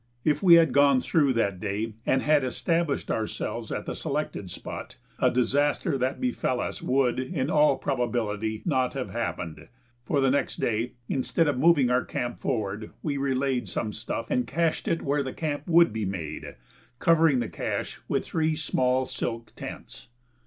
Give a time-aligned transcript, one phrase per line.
[0.23, 4.95] If we had gone through that day and had established ourselves at the selected spot,
[5.19, 9.67] a disaster that befell us would, in all probability, not have happened;
[10.03, 14.47] for the next day, instead of moving our camp forward, we relayed some stuff and
[14.47, 16.55] cached it where the camp would be made,
[16.97, 20.07] covering the cache with the three small silk tents.